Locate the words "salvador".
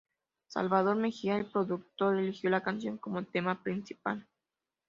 0.47-0.95